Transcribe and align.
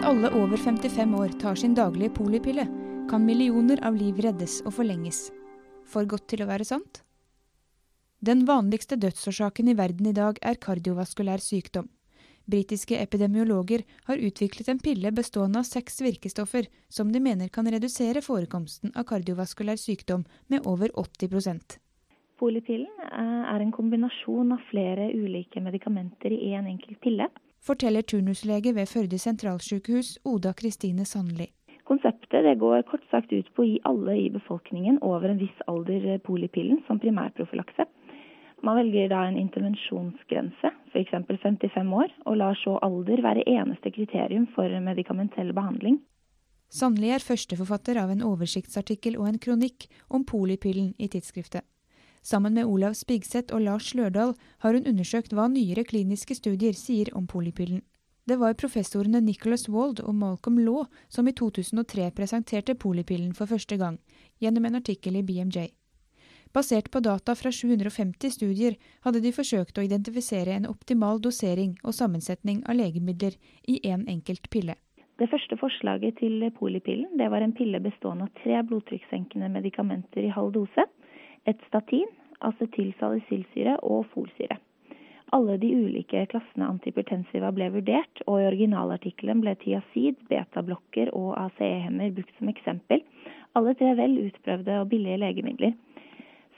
Hvis 0.00 0.08
alle 0.08 0.30
over 0.32 0.56
55 0.56 1.14
år 1.14 1.32
tar 1.36 1.58
sin 1.60 1.74
daglige 1.76 2.14
polipille, 2.16 2.62
kan 3.10 3.20
millioner 3.20 3.82
av 3.84 3.98
liv 4.00 4.16
reddes 4.24 4.54
og 4.64 4.72
forlenges. 4.72 5.18
For 5.84 6.08
godt 6.08 6.24
til 6.32 6.40
å 6.40 6.46
være 6.48 6.64
sant? 6.64 7.02
Den 8.24 8.46
vanligste 8.48 8.96
dødsårsaken 8.96 9.68
i 9.68 9.74
verden 9.76 10.08
i 10.08 10.14
dag 10.16 10.40
er 10.40 10.56
kardiovaskulær 10.56 11.44
sykdom. 11.44 11.90
Britiske 12.48 12.96
epidemiologer 12.96 13.84
har 14.08 14.24
utviklet 14.30 14.70
en 14.72 14.80
pille 14.80 15.12
bestående 15.12 15.60
av 15.60 15.68
seks 15.68 16.00
virkestoffer 16.00 16.70
som 16.88 17.12
de 17.12 17.20
mener 17.20 17.52
kan 17.52 17.68
redusere 17.68 18.24
forekomsten 18.24 18.96
av 18.96 19.04
kardiovaskulær 19.12 19.76
sykdom 19.76 20.24
med 20.48 20.64
over 20.64 20.96
80 20.96 21.76
Polipillen 22.40 23.04
eh, 23.04 23.44
er 23.52 23.60
en 23.60 23.76
kombinasjon 23.76 24.56
av 24.56 24.64
flere 24.72 25.12
ulike 25.12 25.60
medikamenter 25.60 26.32
i 26.32 26.54
én 26.54 26.62
en 26.64 26.72
enkelt 26.72 27.04
pille. 27.04 27.28
Forteller 27.60 28.02
turnuslege 28.02 28.72
ved 28.72 28.88
Førde 28.88 29.18
sentralsykehus 29.18 30.18
Oda 30.24 30.52
Kristine 30.56 31.04
Sandli. 31.04 31.50
Konseptet 31.84 32.44
det 32.46 32.54
går 32.58 32.82
kort 32.88 33.04
sagt 33.10 33.32
ut 33.32 33.48
på 33.52 33.64
å 33.64 33.66
gi 33.68 33.80
alle 33.84 34.14
i 34.16 34.28
befolkningen 34.32 35.00
over 35.04 35.28
en 35.28 35.40
viss 35.42 35.64
alder 35.68 36.06
eh, 36.14 36.20
polipillen 36.24 36.80
som 36.86 37.00
primærprofylakse. 37.02 37.84
Man 38.64 38.78
velger 38.80 39.10
da 39.12 39.24
en 39.26 39.36
intervensjonsgrense, 39.40 40.70
f.eks. 40.92 41.12
55 41.28 41.92
år, 41.96 42.14
og 42.24 42.38
lar 42.40 42.56
så 42.62 42.78
alder 42.86 43.20
være 43.24 43.44
eneste 43.48 43.92
kriterium 43.92 44.46
for 44.54 44.80
medikamentell 44.84 45.52
behandling. 45.56 45.98
Sandli 46.70 47.10
er 47.12 47.24
førsteforfatter 47.24 47.98
av 48.00 48.12
en 48.14 48.24
oversiktsartikkel 48.24 49.18
og 49.20 49.28
en 49.28 49.40
kronikk 49.42 49.88
om 50.08 50.24
polipillen 50.24 50.94
i 50.96 51.08
tidsskriftet. 51.12 51.66
Sammen 52.22 52.54
med 52.54 52.68
Olav 52.68 52.94
Spigseth 52.94 53.54
og 53.54 53.62
Lars 53.64 53.94
Lørdal 53.94 54.34
har 54.60 54.76
hun 54.76 54.86
undersøkt 54.86 55.32
hva 55.32 55.48
nyere 55.48 55.84
kliniske 55.88 56.36
studier 56.36 56.76
sier 56.76 57.08
om 57.16 57.26
polipillen. 57.26 57.82
Det 58.28 58.36
var 58.38 58.54
professorene 58.54 59.20
Nicholas 59.24 59.68
Wald 59.68 60.00
og 60.04 60.14
Malcolm 60.14 60.58
Law 60.58 60.84
som 61.08 61.28
i 61.28 61.32
2003 61.32 62.10
presenterte 62.14 62.74
polipillen 62.74 63.32
for 63.34 63.48
første 63.50 63.76
gang, 63.80 63.98
gjennom 64.38 64.68
en 64.68 64.78
artikkel 64.78 65.16
i 65.16 65.22
BMJ. 65.22 65.70
Basert 66.52 66.90
på 66.90 67.00
data 67.00 67.34
fra 67.38 67.50
750 67.54 68.36
studier 68.36 68.76
hadde 69.06 69.22
de 69.22 69.32
forsøkt 69.32 69.78
å 69.78 69.84
identifisere 69.86 70.54
en 70.54 70.66
optimal 70.66 71.20
dosering 71.22 71.76
og 71.84 71.94
sammensetning 71.94 72.64
av 72.66 72.76
legemidler 72.78 73.36
i 73.66 73.78
én 73.80 74.00
en 74.02 74.08
enkelt 74.18 74.50
pille. 74.50 74.74
Det 75.20 75.28
første 75.30 75.56
forslaget 75.60 76.18
til 76.18 76.42
polipillen 76.56 77.18
det 77.20 77.28
var 77.30 77.44
en 77.44 77.54
pille 77.54 77.80
bestående 77.80 78.26
av 78.26 78.34
tre 78.42 78.62
blodtrykkssenkende 78.66 79.50
medikamenter 79.52 80.26
i 80.26 80.32
halv 80.34 80.54
dose, 80.56 80.86
et 81.48 81.60
statin, 81.68 82.08
acetylsalicylsyre 82.40 83.78
og 83.86 84.06
folsyre. 84.14 84.58
Alle 85.32 85.56
de 85.62 85.68
ulike 85.70 86.24
klassene 86.32 86.66
antipertensiva 86.66 87.52
ble 87.54 87.68
vurdert, 87.70 88.22
og 88.26 88.40
i 88.40 88.48
originalartikkelen 88.48 89.42
ble 89.44 89.54
tiazid, 89.60 90.18
betablokker 90.30 91.12
og 91.14 91.36
ACE-hemmer 91.38 92.10
brukt 92.16 92.34
som 92.38 92.50
eksempel. 92.50 93.04
Alle 93.54 93.76
tre 93.78 93.92
vel 93.98 94.16
utprøvde 94.24 94.80
og 94.80 94.88
billige 94.90 95.20
legemidler. 95.22 95.76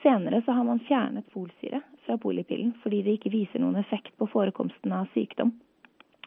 Senere 0.03 0.41
så 0.47 0.57
har 0.57 0.65
man 0.65 0.81
fjernet 0.89 1.29
folsyre 1.35 1.83
fra 2.07 2.17
polipillen 2.19 2.73
fordi 2.83 3.03
det 3.05 3.19
ikke 3.19 3.35
viser 3.37 3.63
noen 3.63 3.79
effekt 3.79 4.17
på 4.19 4.27
forekomsten 4.33 4.95
av 4.97 5.11
sykdom. 5.13 5.53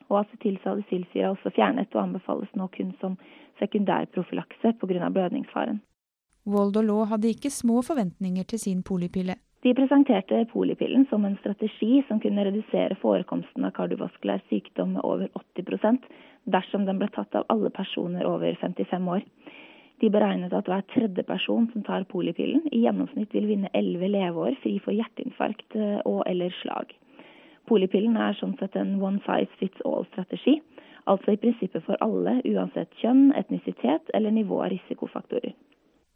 Og 0.06 0.22
acetylsalicylsyre 0.22 1.26
er 1.26 1.33
også 1.33 1.52
fjernet 1.58 1.98
og 1.98 2.03
anbefales 2.06 2.53
nå 2.53 2.70
kun 2.78 2.94
som 3.02 3.17
sekundærprofylakse 3.59 4.76
pga. 4.80 5.09
blødningsfaren. 5.09 5.81
Wold 6.46 6.78
og 6.78 6.86
Law 6.86 7.06
hadde 7.10 7.32
ikke 7.34 7.50
små 7.50 7.82
forventninger 7.82 8.46
til 8.46 8.60
sin 8.62 8.84
polipille. 8.86 9.36
De 9.66 9.74
presenterte 9.74 10.44
polipillen 10.52 11.08
som 11.10 11.24
en 11.26 11.38
strategi 11.40 12.04
som 12.08 12.20
kunne 12.22 12.44
redusere 12.46 12.98
forekomsten 13.02 13.66
av 13.66 13.74
kardiovaskulær 13.74 14.44
sykdom 14.52 14.92
med 14.94 15.02
over 15.10 15.32
80% 15.58 16.06
dersom 16.54 16.86
den 16.86 17.02
ble 17.02 17.10
tatt 17.16 17.34
av 17.34 17.48
alle 17.50 17.72
personer 17.73 18.30
over 18.30 18.54
55 18.61 19.10
år. 19.16 19.26
De 20.04 20.11
beregnet 20.14 20.54
at 20.54 20.70
hver 20.70 20.86
tredje 20.94 21.23
person 21.26 21.66
som 21.73 21.84
tar 21.88 22.05
polipillen, 22.11 22.61
i 22.70 22.84
gjennomsnitt 22.84 23.34
vil 23.34 23.50
vinne 23.50 23.73
elleve 23.73 24.11
leveår 24.14 24.60
fri 24.61 24.78
for 24.86 24.94
hjerteinfarkt 24.94 25.78
eh, 25.80 26.00
og 26.05 26.22
eller 26.30 26.54
slag. 26.61 26.94
Polipillen 27.66 28.20
er 28.22 28.38
sånn 28.38 28.58
sett 28.60 28.76
en 28.78 29.00
one 29.02 29.23
size 29.26 29.58
fits 29.58 29.82
all-strategi, 29.82 30.60
altså 31.10 31.34
i 31.34 31.42
prinsippet 31.42 31.88
for 31.88 31.98
alle, 32.05 32.38
uansett 32.45 32.94
kjønn, 33.02 33.32
etnisitet 33.39 34.14
eller 34.14 34.36
nivå 34.36 34.61
av 34.61 34.76
risikofaktorer. 34.76 35.55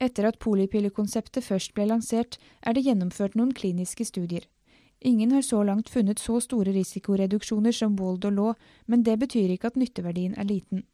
Etter 0.00 0.24
at 0.30 0.38
polipillekonseptet 0.40 1.44
først 1.44 1.74
ble 1.76 1.84
lansert, 1.90 2.38
er 2.64 2.72
det 2.72 2.86
gjennomført 2.86 3.34
noen 3.36 3.52
kliniske 3.52 4.06
studier. 4.08 4.46
Ingen 5.04 5.32
har 5.32 5.44
så 5.44 5.62
langt 5.64 5.88
funnet 5.92 6.20
så 6.20 6.38
store 6.44 6.72
risikoreduksjoner 6.76 7.72
som 7.72 7.96
Wold 8.00 8.24
og 8.28 8.32
Law, 8.36 8.54
men 8.86 9.04
det 9.04 9.18
betyr 9.20 9.52
ikke 9.52 9.72
at 9.72 9.76
nytteverdien 9.80 10.36
er 10.40 10.48
liten. 10.48 10.84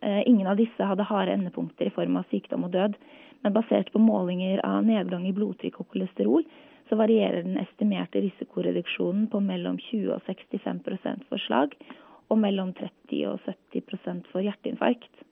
Eh, 0.00 0.22
ingen 0.28 0.48
av 0.48 0.56
disse 0.60 0.84
hadde 0.84 1.04
harde 1.08 1.32
endepunkter 1.36 1.88
i 1.88 1.94
form 1.96 2.16
av 2.20 2.28
sykdom 2.32 2.64
og 2.68 2.72
død. 2.76 2.96
Men 3.44 3.56
basert 3.56 3.88
på 3.92 4.00
målinger 4.00 4.60
av 4.64 4.84
nedgang 4.84 5.24
i 5.28 5.32
blodtrykk 5.36 5.80
og 5.80 5.88
kolesterol, 5.92 6.44
så 6.88 6.98
varierer 7.00 7.44
den 7.46 7.56
estimerte 7.60 8.20
risikoreduksjonen 8.20 9.28
på 9.32 9.40
mellom 9.44 9.78
20 9.88 10.12
og 10.16 10.24
65% 10.28 11.24
for 11.28 11.40
slag, 11.46 11.76
og 12.30 12.38
mellom 12.38 12.74
30 12.76 13.24
og 13.30 13.40
70% 13.48 14.28
for 14.32 14.44
hjerteinfarkt. 14.44 15.24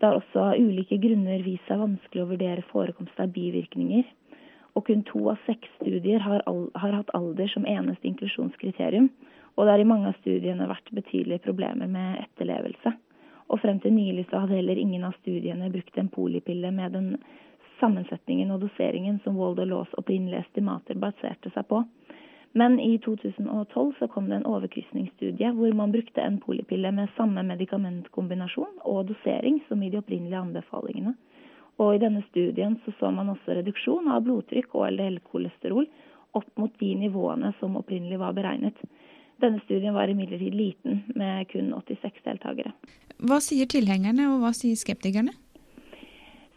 Det 0.00 0.08
har 0.08 0.16
også 0.16 0.40
av 0.40 0.56
ulike 0.56 0.96
grunner 0.96 1.42
vist 1.44 1.66
seg 1.68 1.82
vanskelig 1.82 2.22
å 2.22 2.30
vurdere 2.30 2.64
forekomst 2.70 3.18
av 3.20 3.34
bivirkninger. 3.34 4.06
Og 4.78 4.86
kun 4.86 5.02
to 5.04 5.26
av 5.28 5.42
seks 5.44 5.68
studier 5.76 6.22
har, 6.24 6.40
all, 6.48 6.70
har 6.80 6.94
hatt 6.96 7.12
alder 7.16 7.50
som 7.52 7.66
eneste 7.68 8.08
inklusjonskriterium. 8.08 9.10
Og 9.58 9.66
det 9.66 9.74
har 9.74 9.82
i 9.82 9.90
mange 9.90 10.08
av 10.08 10.16
studiene 10.22 10.70
vært 10.70 10.88
betydelige 10.96 11.44
problemer 11.44 11.90
med 11.90 12.22
etterlevelse. 12.22 12.94
Og 13.50 13.60
frem 13.60 13.80
til 13.82 13.92
nylig 13.92 14.24
så 14.30 14.40
hadde 14.40 14.56
heller 14.56 14.80
ingen 14.80 15.04
av 15.04 15.18
studiene 15.20 15.68
brukt 15.74 15.98
en 15.98 16.08
polipille 16.08 16.70
med 16.72 16.96
den 16.96 17.12
sammensetningen 17.80 18.52
og 18.54 18.62
doseringen 18.64 19.18
som 19.24 19.36
Waldo 19.40 19.66
Laws 19.68 19.92
opprinnelige 20.00 20.46
estimater 20.46 20.96
baserte 21.00 21.52
seg 21.52 21.66
på. 21.68 21.82
Men 22.52 22.80
i 22.80 22.98
2012 22.98 23.92
så 23.98 24.08
kom 24.08 24.28
det 24.28 24.40
en 24.40 24.46
overkrysningsstudie 24.50 25.52
hvor 25.54 25.74
man 25.78 25.92
brukte 25.94 26.22
en 26.22 26.40
polipille 26.42 26.90
med 26.92 27.12
samme 27.16 27.44
medikamentkombinasjon 27.46 28.80
og 28.90 29.06
dosering 29.12 29.60
som 29.68 29.82
i 29.82 29.90
de 29.90 30.00
opprinnelige 30.00 30.40
anbefalingene. 30.40 31.14
Og 31.80 31.94
i 31.94 32.00
denne 32.02 32.24
studien 32.28 32.74
så, 32.84 32.92
så 32.98 33.10
man 33.14 33.30
også 33.32 33.54
reduksjon 33.60 34.10
av 34.10 34.24
blodtrykk 34.26 34.74
og 34.74 34.88
LDL-kolesterol 34.90 35.86
opp 36.36 36.50
mot 36.58 36.74
de 36.82 36.90
nivåene 37.06 37.54
som 37.60 37.78
opprinnelig 37.78 38.18
var 38.20 38.34
beregnet. 38.36 38.76
Denne 39.40 39.62
studien 39.64 39.94
var 39.94 40.10
imidlertid 40.10 40.54
liten, 40.54 41.00
med 41.16 41.48
kun 41.48 41.70
86 41.72 42.20
deltakere. 42.26 42.74
Hva 43.24 43.38
sier 43.40 43.68
tilhengerne, 43.70 44.26
og 44.34 44.42
hva 44.42 44.52
sier 44.56 44.76
skeptikerne? 44.76 45.32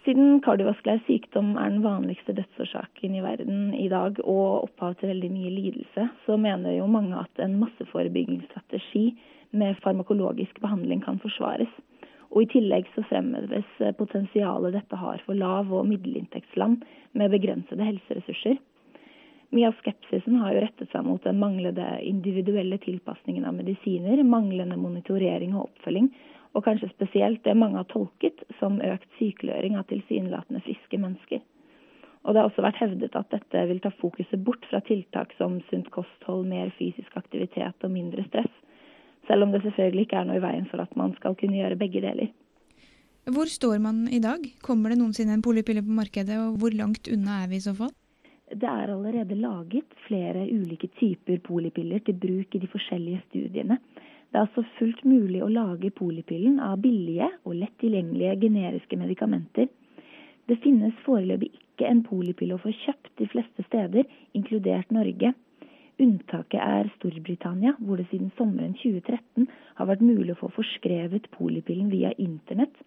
Siden 0.03 0.41
kardiovaskulær 0.43 0.99
sykdom 1.07 1.53
er 1.55 1.69
den 1.71 1.83
vanligste 1.85 2.33
dødsårsaken 2.35 3.13
i 3.15 3.21
verden 3.23 3.69
i 3.71 3.85
dag, 3.87 4.17
og 4.27 4.65
opphav 4.65 4.97
til 4.99 5.13
veldig 5.13 5.29
mye 5.31 5.51
lidelse, 5.53 6.09
så 6.25 6.35
mener 6.35 6.75
jo 6.75 6.89
mange 6.91 7.15
at 7.15 7.39
en 7.39 7.55
masseforebyggingsstrategi 7.61 9.05
med 9.55 9.79
farmakologisk 9.85 10.59
behandling 10.59 11.05
kan 11.05 11.21
forsvares. 11.23 11.71
Og 12.33 12.43
I 12.43 12.49
tillegg 12.51 12.91
så 12.91 13.05
fremheves 13.07 13.79
potensialet 13.95 14.75
dette 14.75 14.99
har 14.99 15.23
for 15.23 15.39
lav- 15.39 15.71
og 15.71 15.87
middelinntektsland 15.87 16.83
med 17.15 17.31
begrensede 17.31 17.87
helseressurser. 17.87 18.59
Mye 19.55 19.69
av 19.69 19.79
skepsisen 19.79 20.35
har 20.41 20.51
jo 20.51 20.65
rettet 20.65 20.91
seg 20.91 21.07
mot 21.07 21.23
den 21.23 21.39
manglende 21.39 21.87
individuelle 22.03 22.81
tilpasningen 22.83 23.45
av 23.47 23.55
medisiner, 23.55 24.19
manglende 24.27 24.75
monitorering 24.81 25.55
og 25.55 25.69
oppfølging, 25.69 26.11
og 26.53 26.65
kanskje 26.65 26.91
spesielt 26.91 27.43
det 27.45 27.55
mange 27.57 27.79
har 27.79 27.89
tolket 27.89 28.43
som 28.59 28.81
økt 28.81 29.09
sykeliggjøring 29.17 29.77
av 29.79 29.87
tilsynelatende 29.89 30.61
friske 30.65 30.99
mennesker. 31.01 31.41
Og 32.23 32.33
Det 32.33 32.39
har 32.39 32.49
også 32.49 32.63
vært 32.63 32.79
hevdet 32.79 33.15
at 33.19 33.31
dette 33.33 33.63
vil 33.67 33.81
ta 33.83 33.91
fokuset 33.99 34.43
bort 34.45 34.63
fra 34.69 34.79
tiltak 34.87 35.33
som 35.37 35.57
sunt 35.69 35.89
kosthold, 35.91 36.45
mer 36.47 36.71
fysisk 36.77 37.17
aktivitet 37.19 37.83
og 37.83 37.91
mindre 37.91 38.23
stress, 38.29 38.53
selv 39.27 39.43
om 39.43 39.51
det 39.51 39.63
selvfølgelig 39.63 40.07
ikke 40.07 40.21
er 40.21 40.29
noe 40.29 40.39
i 40.39 40.45
veien 40.45 40.69
for 40.71 40.83
at 40.83 40.95
man 40.99 41.15
skal 41.17 41.35
kunne 41.35 41.59
gjøre 41.59 41.79
begge 41.79 42.03
deler. 42.05 42.31
Hvor 43.23 43.47
står 43.47 43.79
man 43.79 44.07
i 44.11 44.19
dag? 44.19 44.39
Kommer 44.63 44.91
det 44.91 44.99
noensinne 44.99 45.35
en 45.35 45.43
polipille 45.43 45.83
på 45.83 45.95
markedet, 45.95 46.37
og 46.39 46.57
hvor 46.59 46.75
langt 46.75 47.07
unna 47.07 47.43
er 47.43 47.51
vi 47.51 47.59
i 47.59 47.63
så 47.63 47.75
fall? 47.75 47.91
Det 48.51 48.67
er 48.69 48.91
allerede 48.91 49.35
laget 49.39 49.95
flere 50.07 50.43
ulike 50.51 50.89
typer 50.99 51.39
polipiller 51.43 52.03
til 52.03 52.19
bruk 52.19 52.55
i 52.55 52.59
de 52.59 52.67
forskjellige 52.67 53.23
studiene. 53.29 53.79
Det 54.33 54.39
er 54.39 54.47
altså 54.47 54.63
fullt 54.79 55.03
mulig 55.05 55.43
å 55.45 55.47
lage 55.53 55.91
polipillen 55.93 56.55
av 56.67 56.79
billige 56.81 57.27
og 57.45 57.53
lett 57.59 57.75
tilgjengelige 57.83 58.39
generiske 58.47 58.97
medikamenter. 58.97 59.67
Det 60.49 60.57
finnes 60.63 60.95
foreløpig 61.05 61.51
ikke 61.59 61.85
en 61.85 62.01
polipille 62.07 62.57
å 62.57 62.61
få 62.63 62.73
kjøpt 62.79 63.11
de 63.21 63.27
fleste 63.29 63.61
steder, 63.67 64.09
inkludert 64.33 64.89
Norge. 64.89 65.35
Unntaket 66.01 66.57
er 66.65 66.89
Storbritannia, 66.95 67.75
hvor 67.77 68.01
det 68.01 68.07
siden 68.09 68.33
sommeren 68.33 68.73
2013 68.81 69.45
har 69.77 69.91
vært 69.91 70.01
mulig 70.01 70.33
å 70.33 70.39
få 70.41 70.49
forskrevet 70.57 71.29
polipillen 71.37 71.93
via 71.93 72.09
internett 72.17 72.81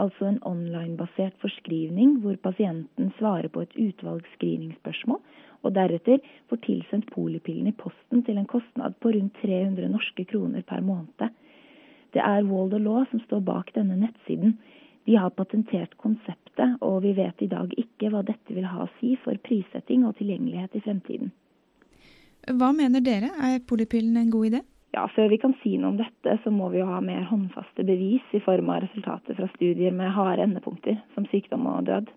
altså 0.00 0.28
en 0.28 0.40
online-basert 0.48 1.34
forskrivning 1.42 2.18
hvor 2.22 2.36
pasienten 2.42 3.12
svarer 3.18 3.48
på 3.52 3.64
et 3.64 3.76
utvalg 3.76 4.26
screeningspørsmål, 4.36 5.20
og 5.62 5.74
deretter 5.76 6.18
får 6.50 6.60
tilsendt 6.66 7.10
polipillen 7.14 7.68
i 7.70 7.76
posten 7.78 8.24
til 8.26 8.38
en 8.38 8.48
kostnad 8.50 8.96
på 9.00 9.12
rundt 9.14 9.36
300 9.42 9.88
norske 9.92 10.24
kroner 10.24 10.64
per 10.66 10.80
måned. 10.82 11.28
Det 12.12 12.20
er 12.20 12.48
Wald 12.48 12.74
Law 12.78 13.04
som 13.10 13.20
står 13.26 13.44
bak 13.46 13.70
denne 13.74 13.96
nettsiden. 13.96 14.56
De 15.06 15.16
har 15.18 15.30
patentert 15.34 15.96
konseptet, 15.98 16.76
og 16.80 17.02
vi 17.02 17.14
vet 17.16 17.42
i 17.42 17.50
dag 17.50 17.72
ikke 17.78 18.10
hva 18.12 18.22
dette 18.26 18.54
vil 18.54 18.68
ha 18.68 18.84
å 18.84 18.90
si 18.98 19.14
for 19.24 19.38
prissetting 19.46 20.04
og 20.06 20.18
tilgjengelighet 20.18 20.76
i 20.76 20.82
fremtiden. 20.84 21.32
Hva 22.42 22.72
mener 22.74 23.02
dere, 23.02 23.30
er 23.38 23.62
polipillen 23.66 24.18
en 24.18 24.30
god 24.30 24.50
idé? 24.50 24.60
Ja, 24.92 25.06
Før 25.08 25.30
vi 25.32 25.38
kan 25.40 25.54
si 25.62 25.78
noe 25.80 25.94
om 25.94 25.96
dette, 25.96 26.34
så 26.44 26.50
må 26.52 26.66
vi 26.68 26.82
jo 26.82 26.86
ha 26.90 26.98
mer 27.00 27.24
håndfaste 27.30 27.84
bevis 27.88 28.34
i 28.36 28.40
form 28.44 28.68
av 28.74 28.82
resultater 28.84 29.38
fra 29.38 29.48
studier 29.54 29.94
med 29.96 30.12
harde 30.12 30.44
endepunkter, 30.44 30.98
som 31.14 31.24
sykdom 31.30 31.64
og 31.70 31.86
død. 31.88 32.10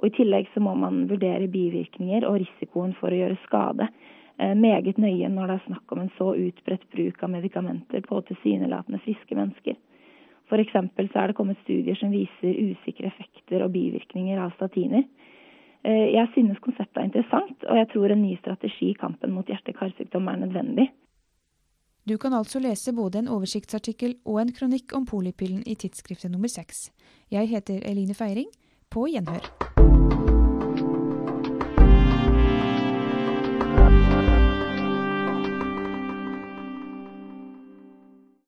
Og 0.00 0.08
I 0.08 0.12
tillegg 0.18 0.50
så 0.52 0.60
må 0.60 0.74
man 0.76 1.06
vurdere 1.08 1.48
bivirkninger 1.48 2.26
og 2.28 2.42
risikoen 2.42 2.92
for 3.00 3.08
å 3.08 3.22
gjøre 3.22 3.40
skade 3.46 3.88
eh, 3.88 4.52
meget 4.52 5.00
nøye 5.00 5.32
når 5.32 5.48
det 5.48 5.56
er 5.56 5.66
snakk 5.70 5.96
om 5.96 6.04
en 6.04 6.12
så 6.18 6.28
utbredt 6.36 6.86
bruk 6.92 7.24
av 7.24 7.32
medikamenter 7.32 8.04
på 8.04 8.20
tilsynelatende 8.28 9.00
friske 9.06 9.40
mennesker. 9.40 9.80
F.eks. 10.50 10.76
så 10.76 11.24
er 11.24 11.30
det 11.30 11.40
kommet 11.40 11.60
studier 11.64 11.96
som 11.96 12.12
viser 12.12 12.64
usikre 12.68 13.08
effekter 13.08 13.64
og 13.64 13.72
bivirkninger 13.72 14.40
av 14.44 14.52
statiner. 14.60 15.08
Eh, 15.88 16.08
jeg 16.12 16.28
synes 16.36 16.60
konseptet 16.60 17.00
er 17.00 17.08
interessant, 17.08 17.64
og 17.64 17.80
jeg 17.80 17.94
tror 17.94 18.12
en 18.12 18.26
ny 18.28 18.34
strategi 18.40 18.92
i 18.92 18.98
kampen 19.08 19.32
mot 19.32 19.48
hjerte-karsykdom 19.48 20.28
er 20.28 20.44
nødvendig. 20.44 20.92
Du 22.10 22.16
kan 22.18 22.34
altså 22.34 22.58
lese 22.58 22.90
både 22.92 23.20
en 23.22 23.28
oversiktsartikkel 23.30 24.16
og 24.26 24.40
en 24.42 24.50
kronikk 24.52 24.96
om 24.98 25.06
polipillen 25.06 25.62
i 25.62 25.76
tidsskriftet 25.78 26.32
nummer 26.32 26.50
seks. 26.50 26.88
Jeg 27.30 27.46
heter 27.54 27.86
Eline 27.86 28.18
Feiring. 28.18 28.50
På 28.90 29.06
gjenhør. 29.06 29.69